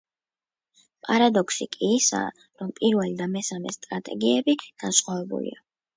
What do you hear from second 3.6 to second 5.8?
სტრატეგიები განსხვავებულია.